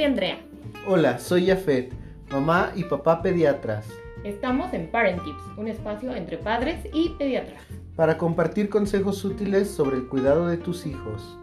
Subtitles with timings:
[0.00, 0.38] soy Andrea.
[0.86, 1.92] Hola, soy Jafet,
[2.30, 3.86] mamá y papá pediatras.
[4.24, 7.62] Estamos en Parent Tips, un espacio entre padres y pediatras.
[7.96, 11.36] Para compartir consejos útiles sobre el cuidado de tus hijos.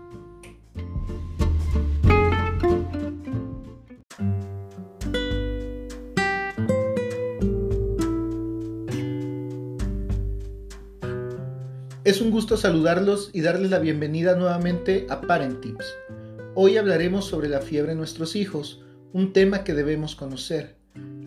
[12.04, 15.86] Es un gusto saludarlos y darles la bienvenida nuevamente a Parent Tips.
[16.60, 18.82] Hoy hablaremos sobre la fiebre en nuestros hijos,
[19.14, 20.76] un tema que debemos conocer.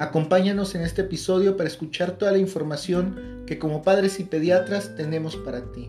[0.01, 5.37] Acompáñanos en este episodio para escuchar toda la información que como padres y pediatras tenemos
[5.37, 5.89] para ti.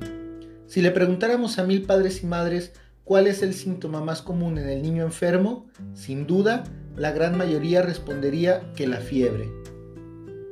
[0.68, 2.74] Si le preguntáramos a mil padres y madres
[3.04, 5.66] cuál es el síntoma más común en el niño enfermo,
[5.96, 6.64] sin duda,
[6.96, 9.50] la gran mayoría respondería que la fiebre.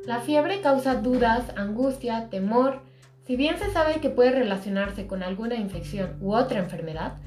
[0.07, 2.81] La fiebre causa dudas, angustia, temor,
[3.27, 7.17] si bien se sabe que puede relacionarse con alguna infección u otra enfermedad,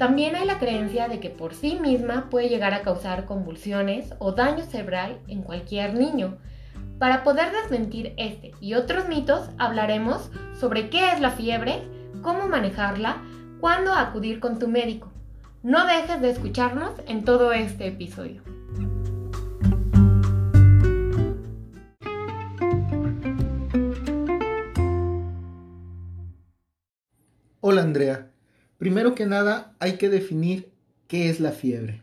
[0.00, 4.32] también hay la creencia de que por sí misma puede llegar a causar convulsiones o
[4.32, 6.38] daño cerebral en cualquier niño.
[6.98, 11.82] Para poder desmentir este y otros mitos, hablaremos sobre qué es la fiebre,
[12.22, 13.18] cómo manejarla,
[13.60, 15.12] cuándo acudir con tu médico.
[15.62, 18.40] No dejes de escucharnos en todo este episodio.
[27.60, 28.29] Hola Andrea.
[28.80, 30.72] Primero que nada hay que definir
[31.06, 32.00] qué es la fiebre.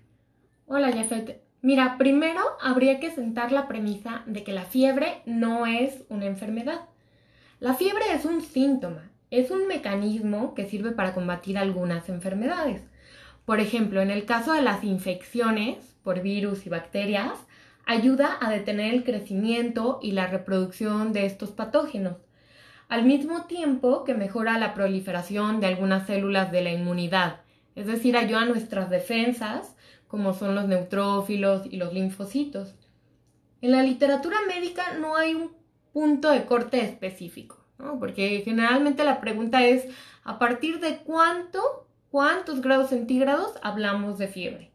[0.67, 1.41] Hola Jafet.
[1.63, 6.81] Mira, primero habría que sentar la premisa de que la fiebre no es una enfermedad.
[7.59, 12.83] La fiebre es un síntoma, es un mecanismo que sirve para combatir algunas enfermedades.
[13.43, 17.39] Por ejemplo, en el caso de las infecciones por virus y bacterias,
[17.87, 22.17] ayuda a detener el crecimiento y la reproducción de estos patógenos
[22.89, 27.41] al mismo tiempo que mejora la proliferación de algunas células de la inmunidad,
[27.75, 29.75] es decir, ayuda a nuestras defensas,
[30.07, 32.75] como son los neutrófilos y los linfocitos.
[33.61, 35.51] En la literatura médica no hay un
[35.91, 37.57] punto de corte específico,
[37.99, 39.85] porque generalmente la pregunta es
[40.23, 44.71] a partir de cuánto, cuántos grados centígrados hablamos de fiebre.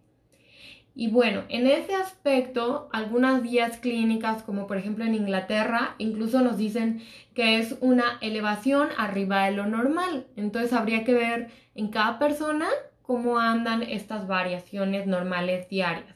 [0.94, 6.58] Y bueno, en ese aspecto, algunas guías clínicas, como por ejemplo en Inglaterra, incluso nos
[6.58, 7.02] dicen
[7.34, 10.26] que es una elevación arriba de lo normal.
[10.36, 12.68] Entonces habría que ver en cada persona
[13.00, 16.14] cómo andan estas variaciones normales diarias.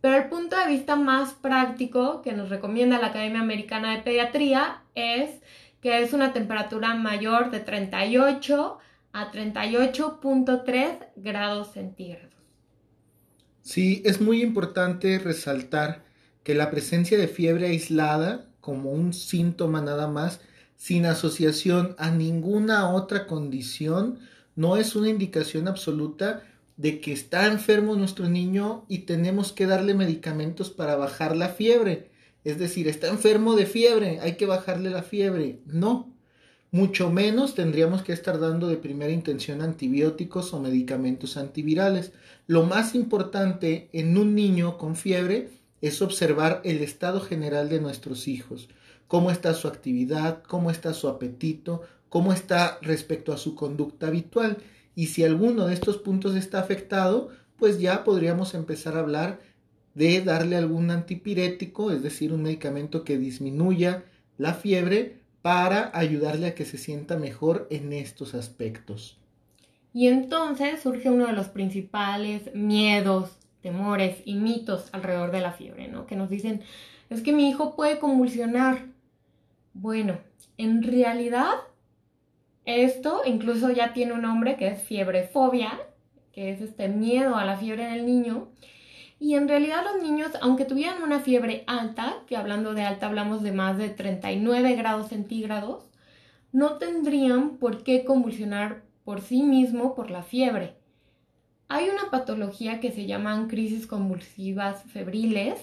[0.00, 4.82] Pero el punto de vista más práctico que nos recomienda la Academia Americana de Pediatría
[4.94, 5.40] es
[5.80, 8.78] que es una temperatura mayor de 38
[9.12, 12.33] a 38.3 grados centígrados.
[13.64, 16.04] Sí, es muy importante resaltar
[16.42, 20.40] que la presencia de fiebre aislada como un síntoma nada más,
[20.76, 24.18] sin asociación a ninguna otra condición,
[24.54, 26.42] no es una indicación absoluta
[26.76, 32.10] de que está enfermo nuestro niño y tenemos que darle medicamentos para bajar la fiebre.
[32.44, 35.60] Es decir, está enfermo de fiebre, hay que bajarle la fiebre.
[35.64, 36.13] No,
[36.74, 42.10] mucho menos tendríamos que estar dando de primera intención antibióticos o medicamentos antivirales.
[42.48, 45.50] Lo más importante en un niño con fiebre
[45.82, 48.68] es observar el estado general de nuestros hijos,
[49.06, 54.56] cómo está su actividad, cómo está su apetito, cómo está respecto a su conducta habitual.
[54.96, 59.38] Y si alguno de estos puntos está afectado, pues ya podríamos empezar a hablar
[59.94, 64.02] de darle algún antipirético, es decir, un medicamento que disminuya
[64.38, 69.18] la fiebre para ayudarle a que se sienta mejor en estos aspectos.
[69.92, 75.88] Y entonces surge uno de los principales miedos, temores y mitos alrededor de la fiebre,
[75.88, 76.06] ¿no?
[76.06, 76.62] Que nos dicen,
[77.10, 78.86] es que mi hijo puede convulsionar.
[79.74, 80.16] Bueno,
[80.56, 81.56] en realidad
[82.64, 85.78] esto incluso ya tiene un nombre que es fiebrefobia,
[86.32, 88.48] que es este miedo a la fiebre del niño.
[89.18, 93.42] Y en realidad los niños, aunque tuvieran una fiebre alta, que hablando de alta hablamos
[93.42, 95.88] de más de 39 grados centígrados,
[96.52, 100.76] no tendrían por qué convulsionar por sí mismo por la fiebre.
[101.68, 105.60] Hay una patología que se llaman crisis convulsivas febriles,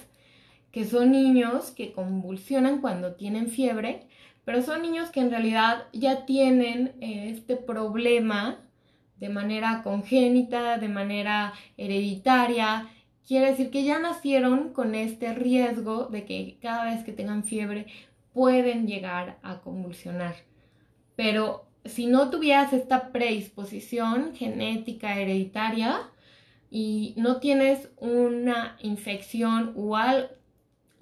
[0.72, 4.08] que son niños que convulsionan cuando tienen fiebre,
[4.46, 8.58] pero son niños que en realidad ya tienen eh, este problema
[9.18, 12.90] de manera congénita, de manera hereditaria,
[13.28, 17.88] Quiere decir que ya nacieron con este riesgo de que cada vez que tengan fiebre
[18.34, 20.36] pueden llegar a convulsionar.
[21.16, 26.10] Pero si no tuvieras esta predisposición genética hereditaria
[26.70, 29.96] y no tienes una infección o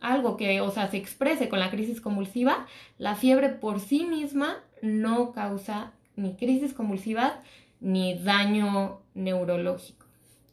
[0.02, 2.68] algo que, o sea, se exprese con la crisis convulsiva,
[2.98, 7.42] la fiebre por sí misma no causa ni crisis convulsiva
[7.80, 9.99] ni daño neurológico.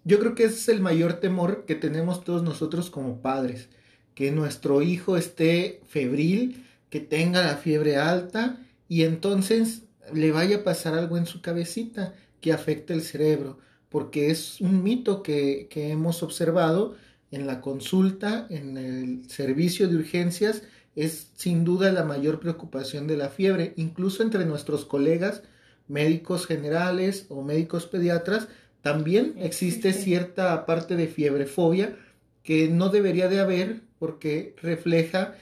[0.06, 3.68] Yo creo que es el mayor temor que tenemos todos nosotros como padres,
[4.14, 9.82] que nuestro hijo esté febril, que tenga la fiebre alta y entonces
[10.14, 13.58] le vaya a pasar algo en su cabecita que afecte el cerebro,
[13.88, 16.94] porque es un mito que, que hemos observado
[17.32, 20.62] en la consulta, en el servicio de urgencias,
[20.94, 25.42] es sin duda la mayor preocupación de la fiebre, incluso entre nuestros colegas
[25.88, 28.46] médicos generales o médicos pediatras,
[28.86, 31.96] también existe cierta parte de fiebrefobia
[32.44, 35.34] que no debería de haber porque refleja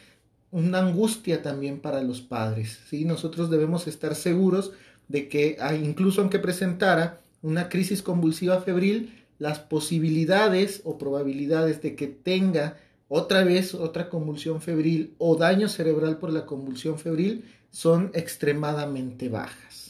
[0.51, 2.81] una angustia también para los padres.
[2.89, 3.05] ¿sí?
[3.05, 4.73] Nosotros debemos estar seguros
[5.09, 11.97] de que ah, incluso aunque presentara una crisis convulsiva febril, las posibilidades o probabilidades de
[11.97, 18.11] que tenga otra vez otra convulsión febril o daño cerebral por la convulsión febril son
[18.15, 19.84] extremadamente bajas.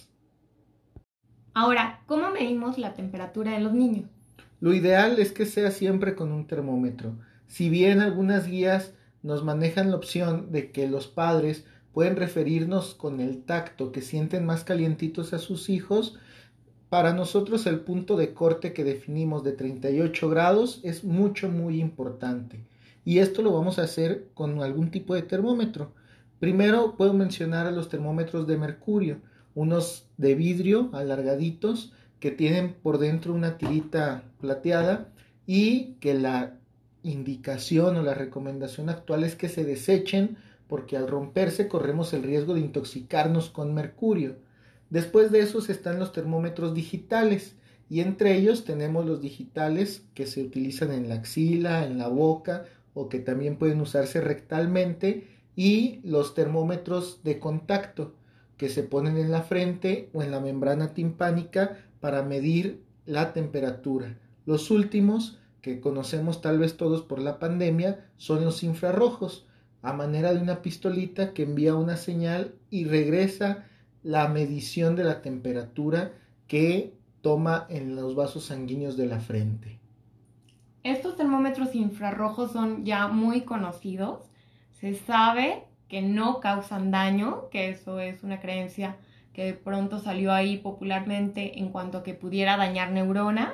[1.56, 4.10] Ahora, ¿cómo medimos la temperatura de los niños?
[4.58, 7.14] Lo ideal es que sea siempre con un termómetro.
[7.46, 8.92] Si bien algunas guías
[9.22, 14.44] nos manejan la opción de que los padres pueden referirnos con el tacto que sienten
[14.44, 16.18] más calientitos a sus hijos,
[16.88, 22.64] para nosotros el punto de corte que definimos de 38 grados es mucho muy importante.
[23.04, 25.92] Y esto lo vamos a hacer con algún tipo de termómetro.
[26.40, 29.20] Primero puedo mencionar a los termómetros de mercurio
[29.54, 35.12] unos de vidrio alargaditos que tienen por dentro una tirita plateada
[35.46, 36.58] y que la
[37.02, 40.36] indicación o la recomendación actual es que se desechen
[40.66, 44.36] porque al romperse corremos el riesgo de intoxicarnos con mercurio.
[44.90, 47.56] Después de esos están los termómetros digitales
[47.90, 52.64] y entre ellos tenemos los digitales que se utilizan en la axila, en la boca
[52.94, 58.14] o que también pueden usarse rectalmente y los termómetros de contacto
[58.64, 64.16] que se ponen en la frente o en la membrana timpánica para medir la temperatura.
[64.46, 69.46] Los últimos, que conocemos tal vez todos por la pandemia, son los infrarrojos,
[69.82, 73.66] a manera de una pistolita que envía una señal y regresa
[74.02, 76.12] la medición de la temperatura
[76.46, 79.78] que toma en los vasos sanguíneos de la frente.
[80.84, 84.20] Estos termómetros infrarrojos son ya muy conocidos.
[84.70, 85.64] Se sabe
[85.94, 88.96] que no causan daño, que eso es una creencia
[89.32, 93.52] que de pronto salió ahí popularmente en cuanto a que pudiera dañar neuronas.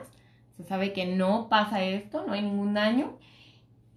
[0.57, 3.19] Se sabe que no pasa esto, no hay ningún daño.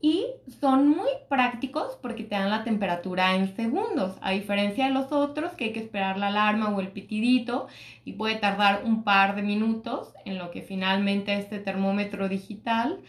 [0.01, 0.25] Y
[0.59, 5.53] son muy prácticos porque te dan la temperatura en segundos, a diferencia de los otros
[5.53, 7.67] que hay que esperar la alarma o el pitidito
[8.03, 12.99] y puede tardar un par de minutos en lo que finalmente este termómetro digital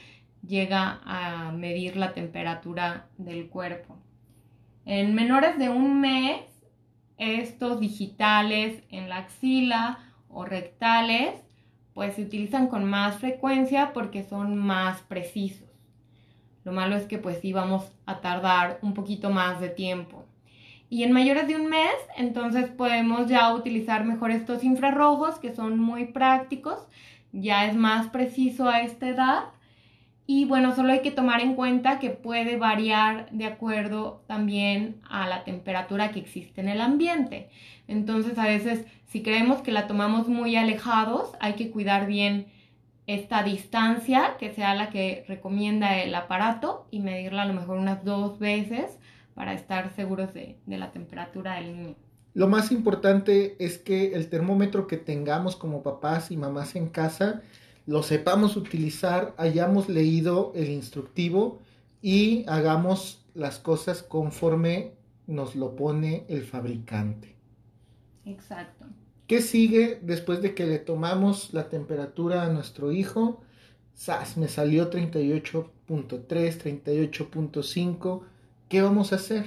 [0.47, 4.04] llega a medir la temperatura del cuerpo.
[4.87, 6.43] En menores de un mes,
[7.17, 9.99] estos digitales en la axila
[10.29, 11.35] o rectales,
[11.95, 15.69] pues se utilizan con más frecuencia porque son más precisos.
[16.65, 17.55] Lo malo es que pues sí
[18.07, 20.25] a tardar un poquito más de tiempo.
[20.91, 25.79] Y en mayores de un mes, entonces podemos ya utilizar mejor estos infrarrojos que son
[25.79, 26.79] muy prácticos.
[27.33, 29.45] Ya es más preciso a esta edad
[30.27, 35.29] y bueno, solo hay que tomar en cuenta que puede variar de acuerdo también a
[35.29, 37.51] la temperatura que existe en el ambiente.
[37.89, 42.47] Entonces, a veces, si creemos que la tomamos muy alejados, hay que cuidar bien
[43.07, 48.03] esta distancia, que sea la que recomienda el aparato, y medirla a lo mejor unas
[48.03, 48.99] dos veces
[49.35, 51.95] para estar seguros de, de la temperatura del niño.
[52.33, 57.43] Lo más importante es que el termómetro que tengamos como papás y mamás en casa
[57.87, 61.61] lo sepamos utilizar, hayamos leído el instructivo
[62.01, 64.93] y hagamos las cosas conforme
[65.27, 67.35] nos lo pone el fabricante.
[68.25, 68.87] Exacto.
[69.27, 73.41] ¿Qué sigue después de que le tomamos la temperatura a nuestro hijo?
[73.95, 74.37] ¡Sas!
[74.37, 78.23] Me salió 38.3, 38.5.
[78.69, 79.47] ¿Qué vamos a hacer?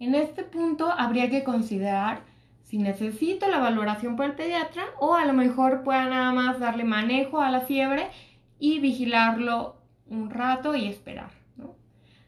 [0.00, 2.24] En este punto habría que considerar
[2.68, 6.84] si necesito la valoración por el pediatra o a lo mejor pueda nada más darle
[6.84, 8.08] manejo a la fiebre
[8.58, 11.30] y vigilarlo un rato y esperar.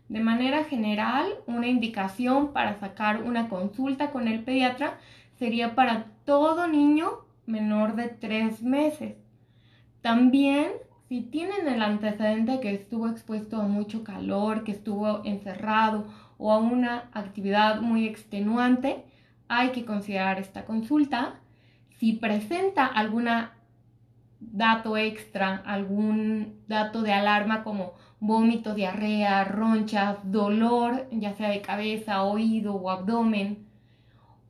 [0.08, 4.98] De manera general, una indicación para sacar una consulta con el pediatra
[5.38, 7.10] sería para todo niño
[7.44, 9.16] menor de tres meses.
[10.00, 10.72] También,
[11.08, 16.06] si tienen el antecedente que estuvo expuesto a mucho calor, que estuvo encerrado
[16.38, 19.04] o a una actividad muy extenuante,
[19.50, 21.40] hay que considerar esta consulta.
[21.98, 23.28] Si presenta algún
[24.38, 32.22] dato extra, algún dato de alarma como vómito, diarrea, ronchas, dolor, ya sea de cabeza,
[32.22, 33.66] oído o abdomen,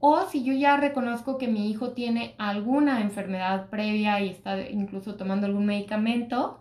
[0.00, 5.14] o si yo ya reconozco que mi hijo tiene alguna enfermedad previa y está incluso
[5.14, 6.58] tomando algún medicamento,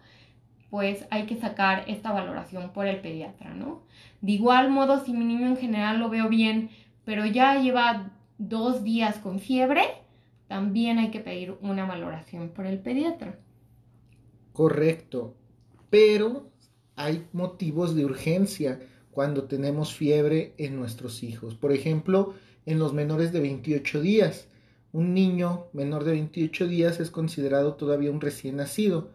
[0.69, 3.81] pues hay que sacar esta valoración por el pediatra, ¿no?
[4.21, 6.69] De igual modo, si mi niño en general lo veo bien,
[7.05, 9.83] pero ya lleva dos días con fiebre,
[10.47, 13.37] también hay que pedir una valoración por el pediatra.
[14.53, 15.35] Correcto,
[15.91, 16.49] pero
[16.95, 18.79] hay motivos de urgencia
[19.11, 21.53] cuando tenemos fiebre en nuestros hijos.
[21.53, 22.33] Por ejemplo,
[22.65, 24.47] en los menores de 28 días.
[24.91, 29.09] Un niño menor de 28 días es considerado todavía un recién nacido.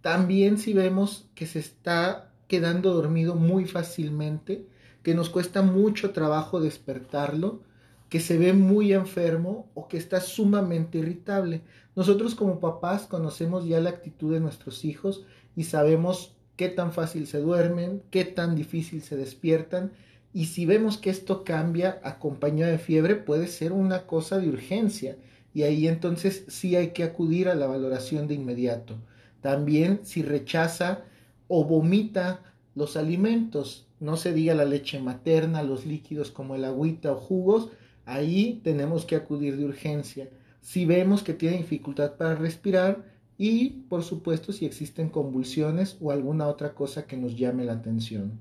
[0.00, 4.66] También si vemos que se está quedando dormido muy fácilmente,
[5.02, 7.62] que nos cuesta mucho trabajo despertarlo,
[8.10, 11.62] que se ve muy enfermo o que está sumamente irritable.
[11.94, 15.24] Nosotros como papás conocemos ya la actitud de nuestros hijos
[15.56, 19.92] y sabemos qué tan fácil se duermen, qué tan difícil se despiertan
[20.34, 25.16] y si vemos que esto cambia acompañado de fiebre puede ser una cosa de urgencia
[25.54, 28.96] y ahí entonces sí hay que acudir a la valoración de inmediato.
[29.40, 31.04] También si rechaza
[31.46, 32.42] o vomita
[32.74, 37.70] los alimentos, no se diga la leche materna, los líquidos como el agüita o jugos,
[38.10, 40.28] ahí tenemos que acudir de urgencia.
[40.60, 43.04] Si vemos que tiene dificultad para respirar
[43.38, 48.38] y por supuesto si existen convulsiones o alguna otra cosa que nos llame la atención.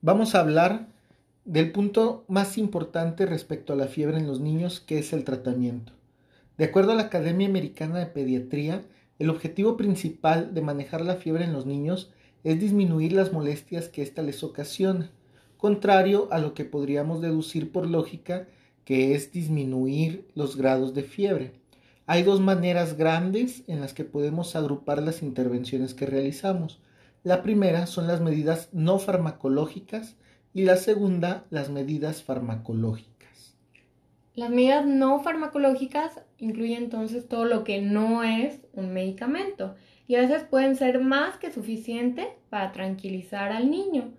[0.00, 0.88] Vamos a hablar
[1.44, 5.92] del punto más importante respecto a la fiebre en los niños, que es el tratamiento.
[6.56, 8.82] De acuerdo a la Academia Americana de Pediatría,
[9.18, 12.10] el objetivo principal de manejar la fiebre en los niños
[12.44, 15.10] es disminuir las molestias que ésta les ocasiona,
[15.56, 18.46] contrario a lo que podríamos deducir por lógica,
[18.84, 21.52] que es disminuir los grados de fiebre.
[22.06, 26.80] Hay dos maneras grandes en las que podemos agrupar las intervenciones que realizamos.
[27.22, 30.16] La primera son las medidas no farmacológicas,
[30.54, 33.17] y la segunda, las medidas farmacológicas.
[34.38, 39.74] Las medidas no farmacológicas incluyen entonces todo lo que no es un medicamento
[40.06, 44.12] y a veces pueden ser más que suficiente para tranquilizar al niño.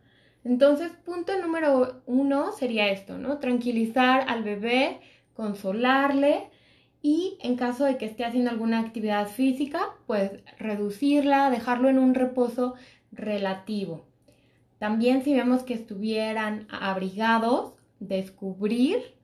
[0.43, 3.37] Entonces, punto número uno sería esto, ¿no?
[3.37, 4.99] Tranquilizar al bebé,
[5.33, 6.49] consolarle
[7.01, 12.13] y en caso de que esté haciendo alguna actividad física, pues reducirla, dejarlo en un
[12.13, 12.73] reposo
[13.13, 14.05] relativo.
[14.79, 17.71] También si vemos que estuvieran abrigados,
[18.01, 19.17] descubrir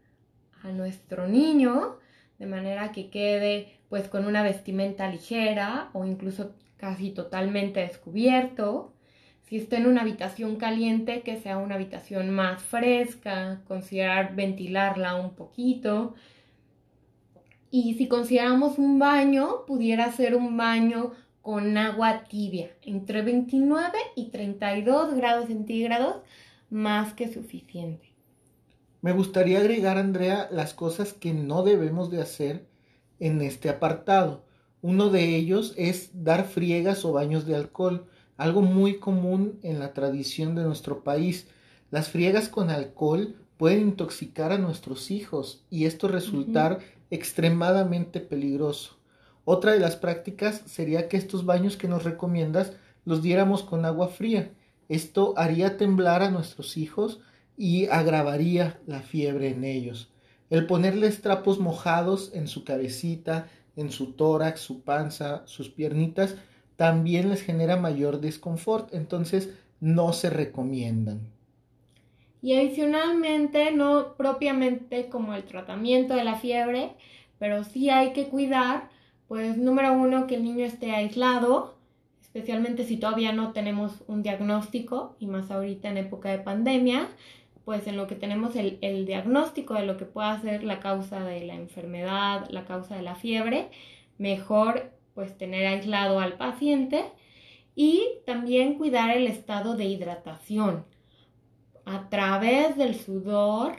[0.65, 1.97] a nuestro niño
[2.39, 8.93] de manera que quede pues con una vestimenta ligera o incluso casi totalmente descubierto.
[9.43, 15.35] Si está en una habitación caliente, que sea una habitación más fresca, considerar ventilarla un
[15.35, 16.15] poquito.
[17.69, 24.29] Y si consideramos un baño, pudiera ser un baño con agua tibia, entre 29 y
[24.29, 26.23] 32 grados centígrados,
[26.71, 28.14] más que suficiente.
[29.05, 32.65] Me gustaría agregar, Andrea, las cosas que no debemos de hacer
[33.19, 34.45] en este apartado.
[34.81, 39.93] Uno de ellos es dar friegas o baños de alcohol, algo muy común en la
[39.93, 41.45] tradición de nuestro país.
[41.91, 46.79] Las friegas con alcohol pueden intoxicar a nuestros hijos y esto resultar
[47.11, 48.97] extremadamente peligroso.
[49.43, 52.73] Otra de las prácticas sería que estos baños que nos recomiendas
[53.05, 54.51] los diéramos con agua fría.
[54.89, 57.19] Esto haría temblar a nuestros hijos
[57.57, 60.11] y agravaría la fiebre en ellos.
[60.49, 66.35] El ponerles trapos mojados en su cabecita, en su tórax, su panza, sus piernitas,
[66.75, 71.21] también les genera mayor desconfort, entonces no se recomiendan.
[72.41, 76.91] Y adicionalmente, no propiamente como el tratamiento de la fiebre,
[77.39, 78.89] pero sí hay que cuidar
[79.27, 81.75] pues número uno, que el niño esté aislado,
[82.21, 87.09] especialmente si todavía no tenemos un diagnóstico y más ahorita en época de pandemia,
[87.65, 91.23] pues en lo que tenemos el, el diagnóstico de lo que pueda ser la causa
[91.23, 93.69] de la enfermedad, la causa de la fiebre,
[94.17, 97.03] mejor pues tener aislado al paciente
[97.75, 100.85] y también cuidar el estado de hidratación
[101.85, 103.75] a través del sudor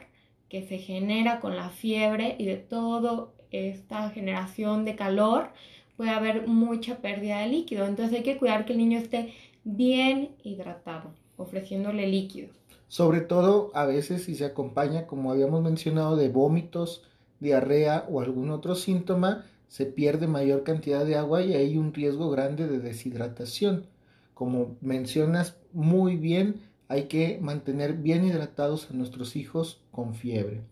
[0.48, 5.50] que se genera con la fiebre y de todo esta generación de calor,
[5.96, 7.86] puede haber mucha pérdida de líquido.
[7.86, 12.48] Entonces hay que cuidar que el niño esté bien hidratado, ofreciéndole líquido.
[12.88, 17.02] Sobre todo a veces si se acompaña, como habíamos mencionado, de vómitos,
[17.40, 22.30] diarrea o algún otro síntoma, se pierde mayor cantidad de agua y hay un riesgo
[22.30, 23.86] grande de deshidratación.
[24.34, 30.62] Como mencionas muy bien, hay que mantener bien hidratados a nuestros hijos con fiebre.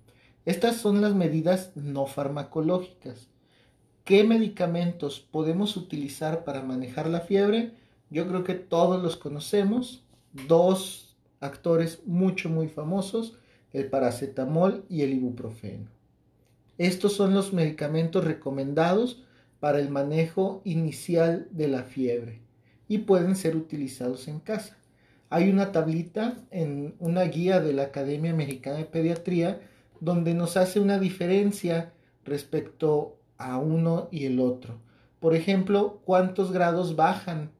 [0.44, 3.28] Estas son las medidas no farmacológicas.
[4.04, 7.72] ¿Qué medicamentos podemos utilizar para manejar la fiebre?
[8.10, 10.04] Yo creo que todos los conocemos.
[10.46, 11.03] Dos
[11.44, 13.38] actores mucho, muy famosos,
[13.72, 15.88] el paracetamol y el ibuprofeno.
[16.78, 19.22] Estos son los medicamentos recomendados
[19.60, 22.40] para el manejo inicial de la fiebre
[22.88, 24.76] y pueden ser utilizados en casa.
[25.30, 29.60] Hay una tablita en una guía de la Academia Mexicana de Pediatría
[30.00, 31.92] donde nos hace una diferencia
[32.24, 34.78] respecto a uno y el otro.
[35.20, 37.50] Por ejemplo, cuántos grados bajan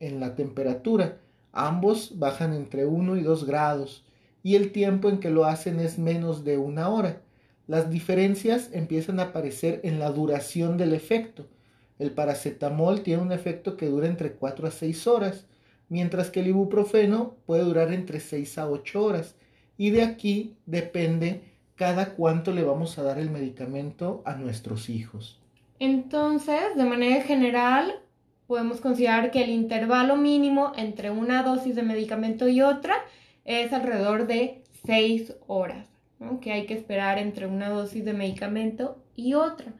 [0.00, 1.18] en la temperatura.
[1.58, 4.04] Ambos bajan entre 1 y 2 grados
[4.44, 7.20] y el tiempo en que lo hacen es menos de una hora.
[7.66, 11.48] Las diferencias empiezan a aparecer en la duración del efecto.
[11.98, 15.46] El paracetamol tiene un efecto que dura entre 4 a 6 horas,
[15.88, 19.34] mientras que el ibuprofeno puede durar entre 6 a 8 horas.
[19.76, 21.42] Y de aquí depende
[21.74, 25.40] cada cuánto le vamos a dar el medicamento a nuestros hijos.
[25.80, 28.00] Entonces, de manera general,
[28.48, 32.94] podemos considerar que el intervalo mínimo entre una dosis de medicamento y otra
[33.44, 35.86] es alrededor de 6 horas,
[36.40, 39.74] que hay que esperar entre una dosis de medicamento y otra.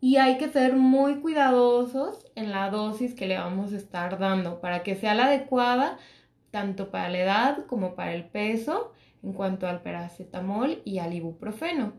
[0.00, 4.60] Y hay que ser muy cuidadosos en la dosis que le vamos a estar dando
[4.60, 5.98] para que sea la adecuada
[6.52, 8.92] tanto para la edad como para el peso
[9.24, 11.94] en cuanto al paracetamol y al ibuprofeno.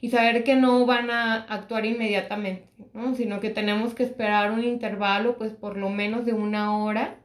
[0.00, 2.68] Y saber que no van a actuar inmediatamente,
[3.16, 7.16] sino que tenemos que esperar un intervalo, pues por lo menos de una hora,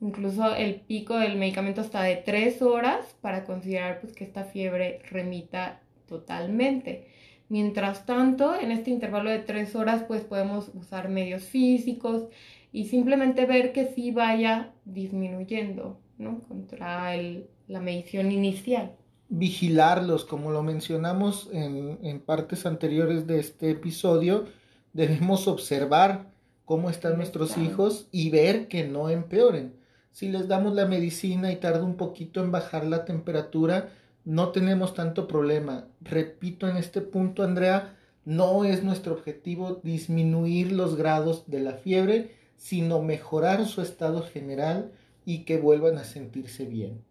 [0.00, 5.00] incluso el pico del medicamento hasta de tres horas, para considerar pues, que esta fiebre
[5.10, 7.06] remita totalmente.
[7.48, 12.28] Mientras tanto, en este intervalo de tres horas, pues podemos usar medios físicos
[12.72, 16.40] y simplemente ver que sí vaya disminuyendo, ¿no?
[16.46, 18.92] Contra el, la medición inicial.
[19.28, 24.46] Vigilarlos, como lo mencionamos en, partes anteriores de este episodio,
[24.92, 26.30] debemos observar
[26.64, 29.74] cómo están nuestros hijos y ver que no empeoren.
[30.12, 33.90] Si les damos la medicina y tarda un poquito en bajar la temperatura,
[34.24, 35.86] no tenemos tanto problema.
[36.00, 42.34] Repito en este punto, Andrea, no es nuestro objetivo disminuir los grados de la fiebre,
[42.56, 44.92] sino mejorar su estado general
[45.24, 47.02] y que vuelvan a sentirse bien.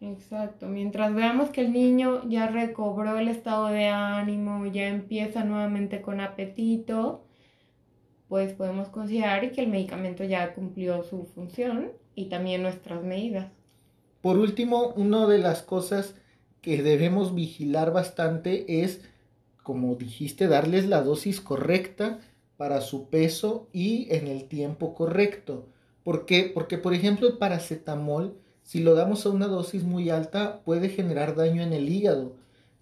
[0.00, 6.00] Exacto, mientras veamos que el niño ya recobró el estado de ánimo, ya empieza nuevamente
[6.00, 7.22] con apetito,
[8.28, 13.52] pues podemos considerar que el medicamento ya cumplió su función y también nuestras medidas.
[14.22, 16.14] Por último, una de las cosas
[16.62, 19.02] que debemos vigilar bastante es,
[19.62, 22.20] como dijiste, darles la dosis correcta
[22.56, 25.68] para su peso y en el tiempo correcto.
[26.10, 26.50] ¿Por qué?
[26.52, 31.36] Porque, por ejemplo, el paracetamol, si lo damos a una dosis muy alta, puede generar
[31.36, 32.34] daño en el hígado,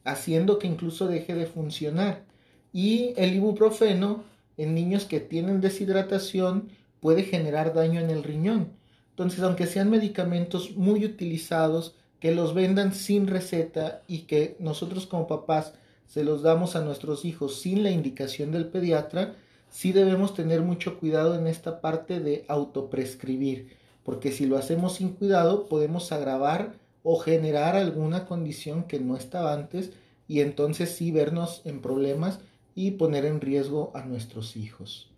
[0.03, 2.25] haciendo que incluso deje de funcionar.
[2.73, 4.25] Y el ibuprofeno,
[4.57, 8.73] en niños que tienen deshidratación, puede generar daño en el riñón.
[9.11, 15.27] Entonces, aunque sean medicamentos muy utilizados, que los vendan sin receta y que nosotros como
[15.27, 15.75] papás
[16.07, 19.35] se los damos a nuestros hijos sin la indicación del pediatra,
[19.71, 25.11] sí debemos tener mucho cuidado en esta parte de autoprescribir, porque si lo hacemos sin
[25.11, 29.93] cuidado podemos agravar o generar alguna condición que no estaba antes
[30.27, 32.41] y entonces sí vernos en problemas
[32.75, 35.11] y poner en riesgo a nuestros hijos.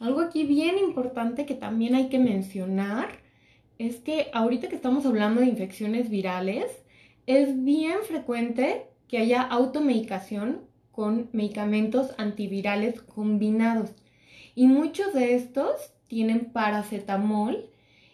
[0.00, 3.20] Algo aquí bien importante que también hay que mencionar
[3.78, 6.66] es que ahorita que estamos hablando de infecciones virales,
[7.26, 10.60] es bien frecuente que haya automedicación
[10.94, 13.90] con medicamentos antivirales combinados.
[14.54, 17.68] Y muchos de estos tienen paracetamol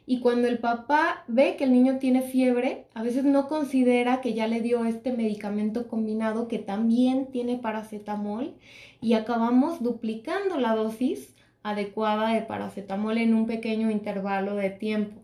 [0.06, 4.34] y cuando el papá ve que el niño tiene fiebre, a veces no considera que
[4.34, 8.54] ya le dio este medicamento combinado que también tiene paracetamol
[9.00, 15.20] y acabamos duplicando la dosis adecuada de paracetamol en un pequeño intervalo de tiempo.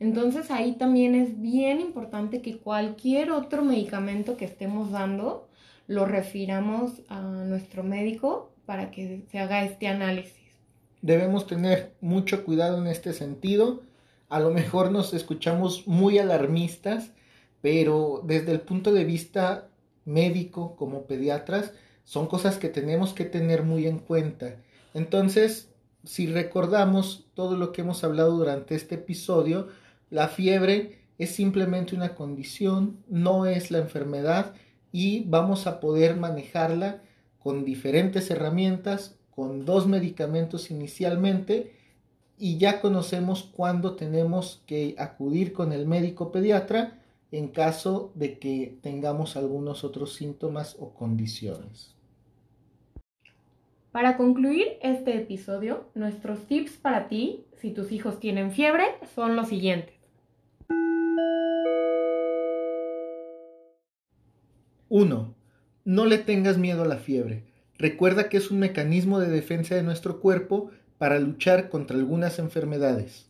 [0.00, 5.46] Entonces ahí también es bien importante que cualquier otro medicamento que estemos dando
[5.86, 10.34] lo refiramos a nuestro médico para que se haga este análisis.
[11.02, 13.82] Debemos tener mucho cuidado en este sentido.
[14.28, 17.12] A lo mejor nos escuchamos muy alarmistas,
[17.60, 19.68] pero desde el punto de vista
[20.04, 21.72] médico como pediatras
[22.04, 24.56] son cosas que tenemos que tener muy en cuenta.
[24.94, 25.70] Entonces,
[26.04, 29.68] si recordamos todo lo que hemos hablado durante este episodio,
[30.10, 34.54] la fiebre es simplemente una condición, no es la enfermedad
[34.92, 37.02] y vamos a poder manejarla
[37.38, 41.72] con diferentes herramientas, con dos medicamentos inicialmente
[42.38, 46.98] y ya conocemos cuándo tenemos que acudir con el médico pediatra
[47.32, 51.94] en caso de que tengamos algunos otros síntomas o condiciones.
[53.92, 59.48] Para concluir este episodio, nuestros tips para ti, si tus hijos tienen fiebre, son los
[59.48, 59.94] siguientes.
[64.88, 65.34] 1.
[65.84, 67.44] No le tengas miedo a la fiebre.
[67.78, 73.26] Recuerda que es un mecanismo de defensa de nuestro cuerpo para luchar contra algunas enfermedades.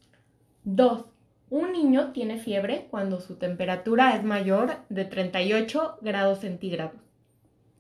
[0.65, 1.05] 2.
[1.49, 7.01] Un niño tiene fiebre cuando su temperatura es mayor de 38 grados centígrados.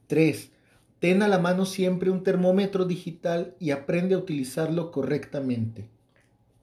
[0.07, 0.53] 3.
[0.99, 5.89] Ten a la mano siempre un termómetro digital y aprende a utilizarlo correctamente.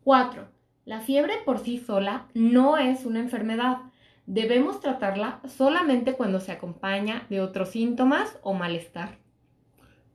[0.03, 0.47] 4.
[0.85, 3.77] La fiebre por sí sola no es una enfermedad.
[4.25, 9.17] Debemos tratarla solamente cuando se acompaña de otros síntomas o malestar.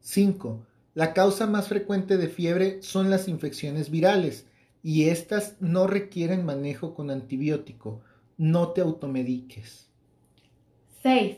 [0.01, 0.65] 5.
[0.95, 4.47] La causa más frecuente de fiebre son las infecciones virales
[4.83, 8.01] y estas no requieren manejo con antibiótico.
[8.39, 9.91] No te automediques.
[11.03, 11.37] 6.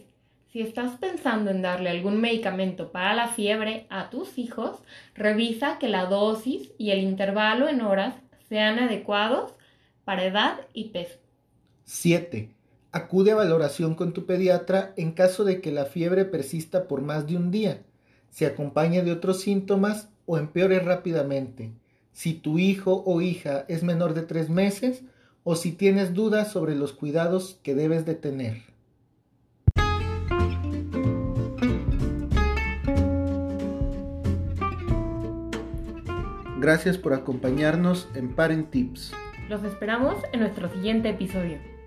[0.52, 4.78] Si estás pensando en darle algún medicamento para la fiebre a tus hijos,
[5.14, 8.14] revisa que la dosis y el intervalo en horas
[8.48, 9.54] sean adecuados
[10.04, 11.18] para edad y peso.
[11.84, 12.59] 7.
[12.92, 17.28] Acude a valoración con tu pediatra en caso de que la fiebre persista por más
[17.28, 17.82] de un día,
[18.30, 21.72] se acompañe de otros síntomas o empeore rápidamente.
[22.12, 25.04] Si tu hijo o hija es menor de tres meses
[25.44, 28.62] o si tienes dudas sobre los cuidados que debes de tener.
[36.58, 39.12] Gracias por acompañarnos en Parent Tips.
[39.48, 41.79] Los esperamos en nuestro siguiente episodio.